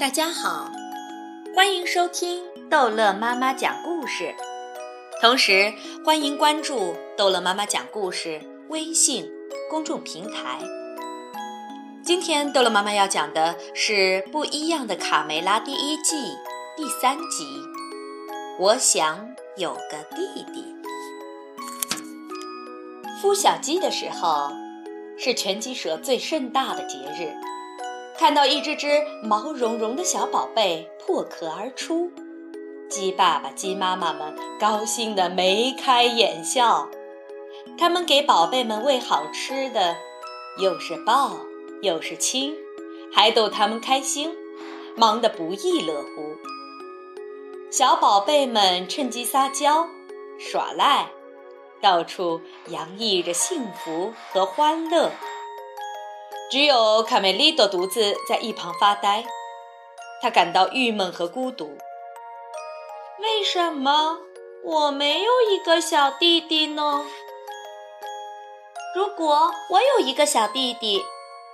[0.00, 0.70] 大家好，
[1.54, 4.34] 欢迎收听逗乐妈妈讲故事，
[5.20, 5.72] 同时
[6.04, 9.30] 欢迎关注逗乐妈妈讲故事微信
[9.70, 10.58] 公众平台。
[12.04, 13.92] 今天逗乐妈妈要讲的是
[14.30, 16.16] 《不一样的卡梅拉》第一季
[16.76, 17.46] 第三集。
[18.58, 20.64] 我想有个弟弟。
[23.22, 24.50] 孵小鸡的时候，
[25.16, 27.32] 是全鸡舍最盛大的节日。
[28.18, 28.88] 看到一只只
[29.22, 32.10] 毛茸茸的小宝贝破壳而出，
[32.88, 36.88] 鸡爸爸、鸡妈妈们高兴得眉开眼笑。
[37.78, 39.96] 他们给宝贝们喂好吃的，
[40.58, 41.36] 又是抱
[41.80, 42.54] 又是亲，
[43.12, 44.32] 还逗他们开心，
[44.96, 46.36] 忙得不亦乐乎。
[47.70, 49.88] 小宝贝们趁机撒娇、
[50.38, 51.08] 耍赖，
[51.80, 55.10] 到处洋溢着幸福和欢乐。
[56.52, 59.24] 只有卡梅利多独自在一旁发呆，
[60.20, 61.78] 他感到郁闷和孤独。
[63.20, 64.18] 为什么
[64.62, 67.06] 我没有一个小弟弟呢？
[68.94, 71.02] 如果我有一个小弟弟，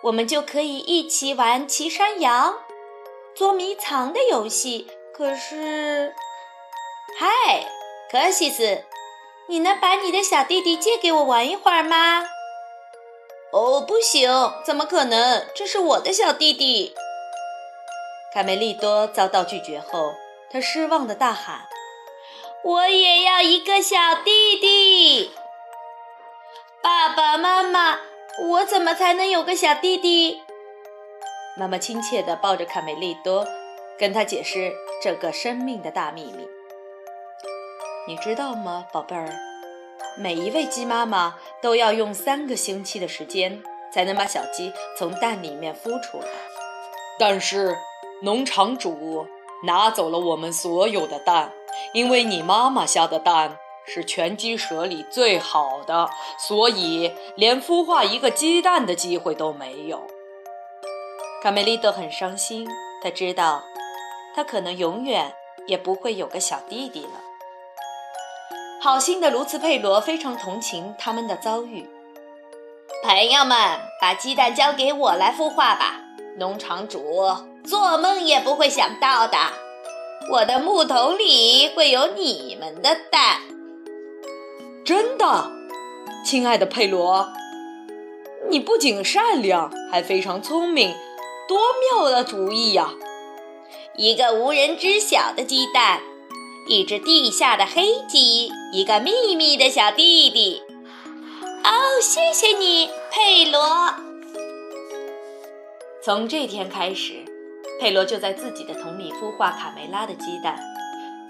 [0.03, 2.57] 我们就可以一起玩骑山羊、
[3.37, 4.91] 捉迷藏的游戏。
[5.15, 6.13] 可是，
[7.17, 7.71] 嗨，
[8.11, 8.83] 科西斯，
[9.47, 12.25] 你能把你的小弟弟借给我玩一会儿吗？
[13.51, 14.31] 哦，不行，
[14.65, 15.47] 怎么可能？
[15.55, 16.95] 这是我的小弟弟。
[18.35, 20.13] 卡梅利多遭到拒绝后，
[20.51, 21.67] 他失望的大喊
[22.63, 25.31] ：“我也要一个小弟弟！
[26.83, 28.01] 爸爸妈妈，
[28.51, 30.43] 我怎么才能有个小弟弟？”
[31.57, 33.47] 妈妈亲切地抱着卡梅利多，
[33.99, 36.47] 跟他解释这个生命的大秘密。
[38.07, 39.48] 你知道吗，宝贝儿？
[40.19, 46.27] 每一位鸡妈妈都要用三个星期的时间才能把小鸡从蛋里面孵出来。
[47.19, 47.77] 但是
[48.23, 49.27] 农场主
[49.65, 51.53] 拿走了我们所有的蛋，
[51.93, 53.57] 因为你妈妈下的蛋
[53.87, 60.07] 是全鸡舍里最好的，所以连孵化一个鸡蛋的机会都没有。
[61.43, 62.69] 卡梅利多很伤心，
[63.03, 63.63] 他知道
[64.35, 65.33] 他可能永远
[65.67, 67.28] 也不会有个小弟弟了。
[68.81, 71.85] 好心的卢茨佩罗非常同情他们的遭遇。
[73.03, 76.01] 朋友们，把鸡蛋交给我来孵化吧。
[76.37, 77.03] 农场主
[77.65, 79.37] 做梦也不会想到的，
[80.31, 83.41] 我的木桶里会有你们的蛋。
[84.85, 85.51] 真的，
[86.25, 87.33] 亲爱的佩罗，
[88.49, 90.95] 你不仅善良，还非常聪明，
[91.49, 91.59] 多
[91.99, 92.91] 妙的主意呀！
[93.97, 96.01] 一个无人知晓的鸡蛋。
[96.69, 100.63] 一只地下的黑鸡，一个秘密的小弟弟。
[101.65, 103.95] 哦，谢谢你，佩罗。
[106.03, 107.25] 从这天开始，
[107.81, 110.63] 佩罗就在自己的桶里孵化卡梅拉的鸡蛋。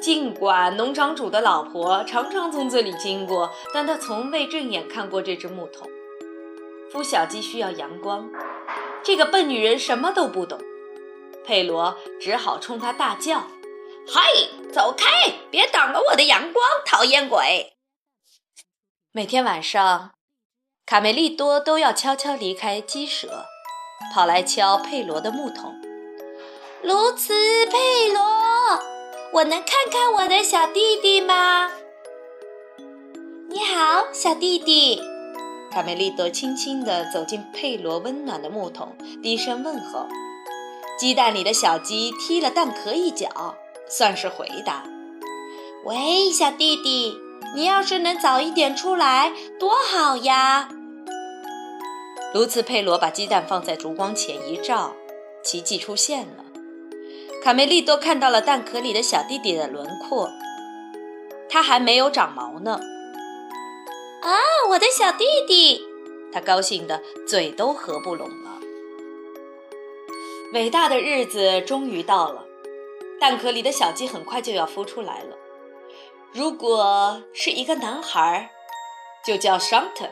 [0.00, 5.88] 尽管农场主的老婆常常从这里经过，但他从未正眼看过这只木桶。
[6.92, 8.28] 孵小鸡需要阳光，
[9.04, 10.58] 这个笨女人什么都不懂。
[11.44, 13.46] 佩罗只好冲她大叫。
[14.10, 14.22] 嗨，
[14.72, 15.34] 走开！
[15.50, 17.74] 别挡了我的阳光，讨厌鬼！
[19.12, 20.12] 每天晚上，
[20.86, 23.44] 卡梅利多都要悄悄离开鸡舍，
[24.14, 25.74] 跑来敲佩罗的木桶。
[26.82, 28.22] 卢茨佩罗，
[29.34, 31.70] 我能看看我的小弟弟吗？
[33.50, 35.02] 你好，小弟弟。
[35.70, 40.08] 卡梅利多轻轻地走进佩罗温暖的木桶，低声问候。
[40.98, 43.54] 鸡蛋里的小鸡踢了蛋壳一脚。
[43.88, 44.84] 算是回答。
[45.84, 47.16] 喂，小弟弟，
[47.54, 50.68] 你要是能早一点出来，多好呀！
[52.34, 54.94] 卢茨佩罗把鸡蛋放在烛光前一照，
[55.42, 56.44] 奇迹出现了。
[57.42, 60.28] 卡梅利多看到了蛋壳里的小弟弟的轮廓，
[61.48, 62.80] 他还没有长毛呢。
[64.22, 64.30] 啊，
[64.70, 65.80] 我的小弟弟！
[66.30, 68.60] 他高兴的嘴都合不拢了。
[70.52, 72.47] 伟大的日子终于到了。
[73.20, 75.36] 蛋壳里的小鸡很快就要孵出来了。
[76.32, 78.50] 如果是一个男孩，
[79.24, 80.06] 就叫桑特；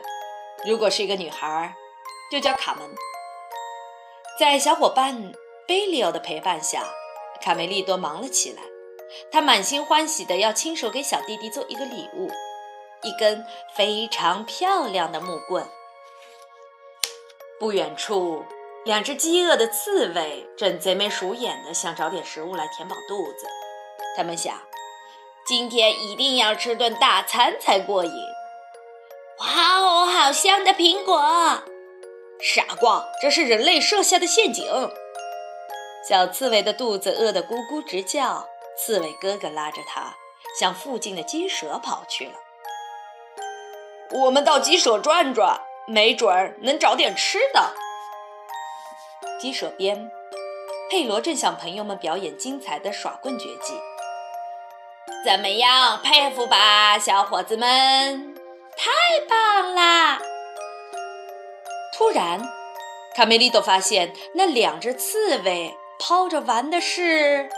[0.65, 1.73] 如果是一个女孩，
[2.31, 2.89] 就叫卡门。
[4.39, 5.31] 在小伙伴
[5.67, 6.83] 贝利奥的陪伴下，
[7.41, 8.61] 卡梅利多忙了起来。
[9.31, 12.29] 他满心欢喜地要亲手给小弟弟做一个礼物——
[13.03, 15.65] 一根非常漂亮的木棍。
[17.57, 18.43] 不远处。
[18.87, 23.45] 两只饥饿的刺猬正贼眉鼠眼的想找点食物来填饱肚子。
[24.15, 24.61] 他们想，
[25.45, 28.11] 今天一定要吃顿大餐才过瘾。
[29.39, 31.21] 哇哦，好香的苹果！
[32.39, 34.65] 傻瓜，这是人类设下的陷阱。
[36.07, 38.47] 小刺猬的肚子饿得咕咕直叫，
[38.77, 40.15] 刺猬哥哥拉着它
[40.57, 42.35] 向附近的鸡舍跑去了。
[44.11, 47.73] 我们到鸡舍转转，没准儿能找点吃的。
[49.39, 50.09] 鸡舍边，
[50.89, 53.73] 佩罗正向朋友们表演精彩的耍棍绝技。
[55.23, 58.35] 怎么样，佩服吧，小伙子们！
[58.75, 58.89] 太
[59.27, 60.19] 棒啦！
[61.95, 62.41] 突然，
[63.15, 67.49] 卡梅利多发现那两只刺猬抛着玩的是……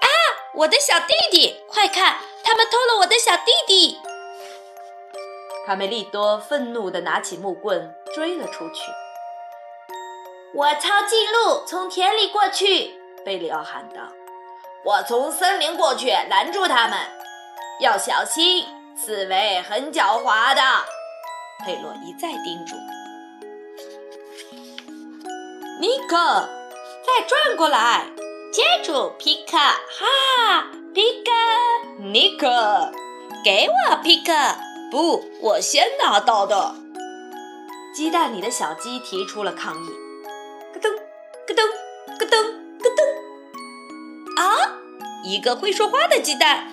[0.00, 0.06] 啊，
[0.54, 1.56] 我的小弟弟！
[1.68, 3.98] 快看，他们偷了我的小弟弟！
[5.66, 8.90] 卡梅利多愤怒地拿起木棍追了出去。
[10.54, 12.94] 我抄近路，从田里过去。
[13.22, 14.00] 贝里奥喊道
[14.82, 16.98] ：“我从森林过去，拦住他们。
[17.80, 18.64] 要小心，
[18.96, 20.62] 刺猬很狡猾的。”
[21.66, 22.74] 佩洛一再叮嘱。
[25.80, 26.16] 尼克，
[27.04, 28.06] 再转过来，
[28.50, 29.58] 接住皮克！
[29.58, 32.90] 哈，皮克，尼克，
[33.44, 34.32] 给我皮克！
[34.90, 36.74] 不，我先拿到的。
[37.94, 40.07] 鸡蛋里的小鸡提出了抗议。
[41.48, 41.62] 咯噔，
[42.18, 42.42] 咯噔，
[42.78, 44.78] 咯噔，啊，
[45.24, 46.68] 一个会说话的鸡蛋！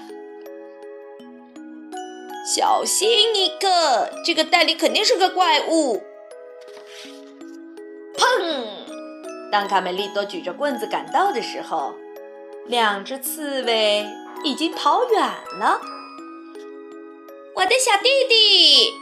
[2.54, 6.04] 小心，尼克，这个蛋里肯定是个怪物！
[8.18, 8.66] 砰！
[9.52, 11.94] 当卡梅利多举着棍子赶到的时候，
[12.68, 14.06] 两只刺猬
[14.44, 15.22] 已经跑远
[15.58, 15.80] 了。
[17.56, 18.94] 我的小弟弟！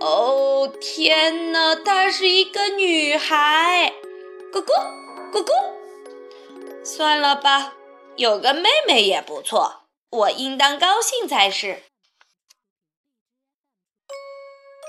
[0.00, 3.94] 哦，天哪，她是一个女孩！
[4.52, 4.70] 咕咕
[5.32, 5.50] 咕咕，
[6.84, 7.72] 算了吧，
[8.16, 11.84] 有个妹妹也不错，我应当高兴才是。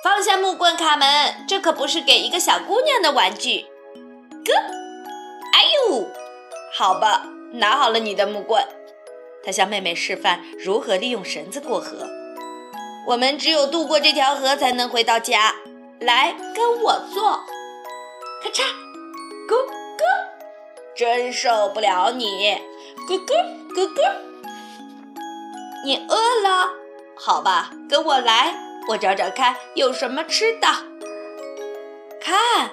[0.04, 3.66] 放下木棍，卡门，这可不是给一个小姑娘的玩具。
[4.44, 4.54] 哥，
[5.54, 6.10] 哎呦，
[6.74, 8.68] 好吧，拿好了你的木棍。
[9.46, 12.10] 他向妹妹示范如何利用绳子过河。
[13.08, 15.56] 我们只有渡过这条河，才能回到家。
[16.02, 17.46] 来，跟我做。
[18.44, 18.62] 咔嚓，
[19.48, 20.04] 咕咕，
[20.96, 22.58] 真受不了你，
[23.08, 23.34] 咕咕
[23.76, 24.02] 咕咕。
[25.86, 26.70] 你饿了？
[27.16, 28.56] 好吧，跟我来。
[28.90, 30.68] 我找找看有什么吃的。
[32.22, 32.72] 看，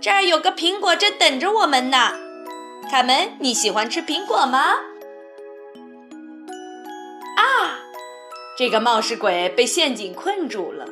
[0.00, 2.12] 这儿有个苹果正等着我们呢。
[2.90, 4.76] 卡门，你喜欢吃苹果吗？
[7.36, 7.80] 啊，
[8.58, 10.86] 这个冒失鬼被陷阱困住了。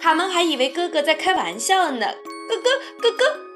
[0.00, 2.06] 卡门还以为哥哥在开玩笑呢。
[2.48, 2.70] 哥哥，
[3.00, 3.47] 哥哥。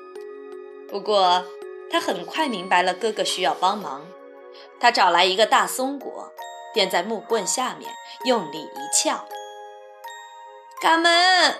[0.93, 1.43] 不过
[1.91, 4.07] 他很快明白了哥哥需要帮忙。
[4.79, 6.31] 他找来一个大松果，
[6.75, 7.91] 垫在木棍下面，
[8.27, 9.25] 用力一撬。
[10.83, 11.57] 卡门，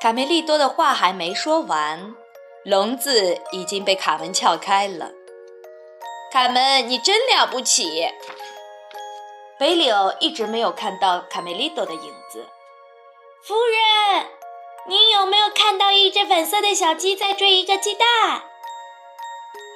[0.00, 2.14] 卡梅利多的话还没说完，
[2.64, 5.10] 笼子已经被卡门撬开了。
[6.32, 8.08] 卡门，你真了不起！
[9.58, 12.46] 贝里欧一直没有看到卡梅利多的影子。
[13.42, 14.26] 夫人，
[14.86, 18.42] 你有没有看到一只粉色的小鸡在追一个鸡蛋？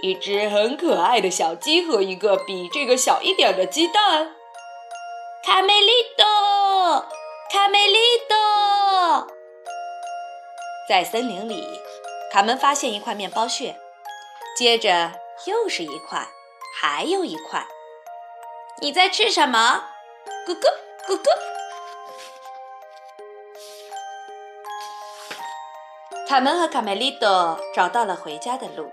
[0.02, 4.34] 一只很可爱的小鸡和一个比这个小一点的鸡蛋。
[5.44, 6.24] 卡梅利多，
[7.50, 7.98] 卡梅利
[8.28, 9.26] 多，
[10.88, 11.66] 在森林里，
[12.32, 13.76] 卡门发现一块面包屑，
[14.56, 15.12] 接着
[15.46, 16.28] 又是一块，
[16.80, 17.66] 还有一块。
[18.80, 19.84] 你在吃什么？
[20.46, 20.66] 咕咕
[21.06, 21.24] 咕咕。
[26.28, 28.92] 卡门和卡梅利多找到了回家的路，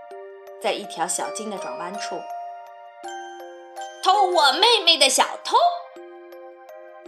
[0.62, 2.20] 在一条小径的转弯处，
[4.04, 5.56] 偷我妹妹的小偷，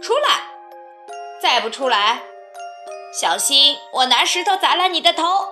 [0.00, 0.48] 出来！
[1.40, 2.22] 再不出来，
[3.12, 5.48] 小心我拿石头砸烂你的头！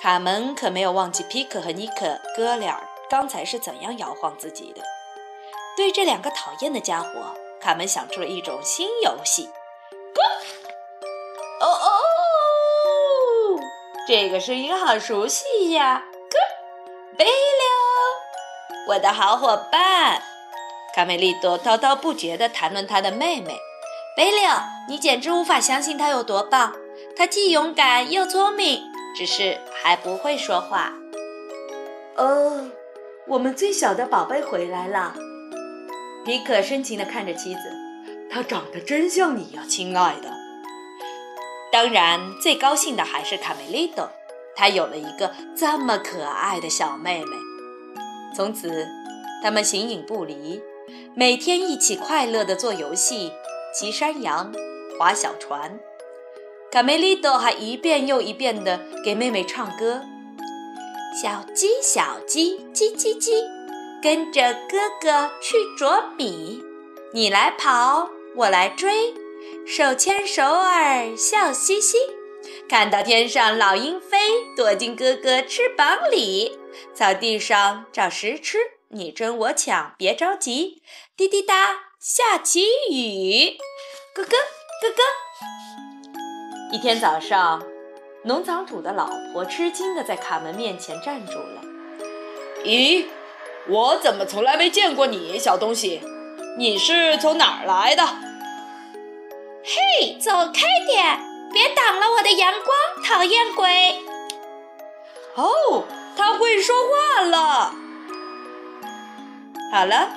[0.00, 4.82] 卡门可没有忘记皮克和尼克哥俩刚才是怎样摇晃自己的。
[5.76, 9.48] 对这两个讨厌的家伙，卡门想出了一种新游戏。
[11.60, 11.86] 哦哦，
[14.06, 16.04] 这个声音好熟悉呀！
[17.12, 17.32] 哥，贝柳，
[18.88, 20.22] 我的好伙伴。
[20.94, 23.58] 卡梅利多滔滔不绝地谈论他的妹妹
[24.16, 24.40] 贝柳，
[24.88, 26.74] 你简直无法相信她有多棒。
[27.16, 28.82] 她既勇敢又聪明，
[29.16, 30.92] 只是还不会说话。
[32.16, 32.70] 哦，
[33.26, 35.14] 我们最小的宝贝回来了。
[36.24, 37.60] 皮克深情地看着妻子，
[38.30, 40.30] 她长得真像你呀，亲爱的。
[41.70, 44.10] 当然，最高兴的还是卡梅利多，
[44.54, 47.36] 他有了一个这么可爱的小妹妹。
[48.36, 48.86] 从此，
[49.42, 50.62] 他们形影不离，
[51.14, 53.32] 每天一起快乐地做游戏、
[53.74, 54.52] 骑山羊、
[54.98, 55.78] 划小船。
[56.70, 60.02] 卡梅利多还一遍又一遍地给妹妹唱歌。
[61.22, 63.44] 小鸡，小鸡，叽叽叽，
[64.02, 66.62] 跟着哥哥去捉笔。
[67.12, 69.12] 你来跑，我来追，
[69.66, 71.98] 手牵手儿笑嘻嘻。
[72.68, 74.18] 看到天上老鹰飞，
[74.56, 76.58] 躲进哥哥翅膀里。
[76.94, 80.82] 草地上找食吃，你争我抢，别着急。
[81.16, 83.58] 滴滴答，下起雨。
[84.14, 84.36] 咯咯
[84.80, 85.02] 咯咯。
[86.72, 87.62] 一天早上。
[88.24, 91.60] 农场主的老婆吃惊地在卡门面前站住了。
[92.64, 93.06] “咦，
[93.66, 96.00] 我怎么从来没见过你，小东西？
[96.56, 98.04] 你是从哪儿来的
[99.64, 101.18] ？”“嘿，走开点，
[101.52, 104.04] 别挡了我的阳光，讨厌鬼
[105.36, 105.84] ！”“哦，
[106.16, 107.74] 他会说话了。”
[109.70, 110.10] 好了，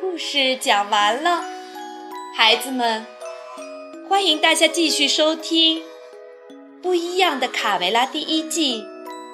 [0.00, 1.44] 故事讲完了，
[2.36, 3.06] 孩子们，
[4.08, 5.82] 欢迎大家继续收听。
[6.82, 8.84] 不一样的卡梅拉第一季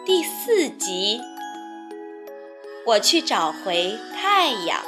[0.04, 1.20] 第四集，
[2.84, 4.82] 我去找回太阳。